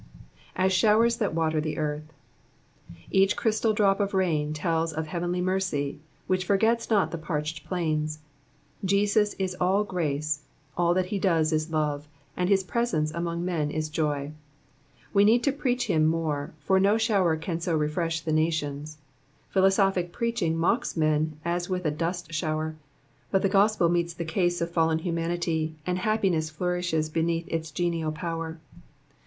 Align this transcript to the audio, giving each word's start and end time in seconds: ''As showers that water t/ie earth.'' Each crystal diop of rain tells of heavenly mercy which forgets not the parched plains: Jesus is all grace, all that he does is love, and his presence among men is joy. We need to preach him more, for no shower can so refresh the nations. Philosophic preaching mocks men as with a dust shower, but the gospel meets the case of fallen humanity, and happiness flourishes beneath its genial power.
''As 0.57 0.71
showers 0.71 1.17
that 1.17 1.35
water 1.35 1.61
t/ie 1.61 1.77
earth.'' 1.77 2.11
Each 3.11 3.35
crystal 3.35 3.75
diop 3.75 3.99
of 3.99 4.15
rain 4.15 4.51
tells 4.51 4.93
of 4.93 5.05
heavenly 5.05 5.41
mercy 5.41 5.99
which 6.25 6.43
forgets 6.43 6.89
not 6.89 7.11
the 7.11 7.19
parched 7.19 7.63
plains: 7.67 8.17
Jesus 8.83 9.35
is 9.35 9.55
all 9.61 9.83
grace, 9.83 10.41
all 10.75 10.95
that 10.95 11.05
he 11.13 11.19
does 11.19 11.53
is 11.53 11.69
love, 11.69 12.07
and 12.35 12.49
his 12.49 12.63
presence 12.63 13.11
among 13.11 13.45
men 13.45 13.69
is 13.69 13.89
joy. 13.89 14.31
We 15.13 15.23
need 15.23 15.43
to 15.43 15.51
preach 15.51 15.85
him 15.85 16.07
more, 16.07 16.55
for 16.61 16.79
no 16.79 16.97
shower 16.97 17.37
can 17.37 17.59
so 17.59 17.75
refresh 17.77 18.21
the 18.21 18.33
nations. 18.33 18.97
Philosophic 19.51 20.11
preaching 20.11 20.57
mocks 20.57 20.97
men 20.97 21.37
as 21.45 21.69
with 21.69 21.85
a 21.85 21.91
dust 21.91 22.33
shower, 22.33 22.75
but 23.29 23.43
the 23.43 23.49
gospel 23.49 23.87
meets 23.87 24.15
the 24.15 24.25
case 24.25 24.61
of 24.61 24.71
fallen 24.71 24.97
humanity, 24.97 25.75
and 25.85 25.99
happiness 25.99 26.49
flourishes 26.49 27.07
beneath 27.07 27.47
its 27.49 27.69
genial 27.69 28.11
power. 28.11 28.59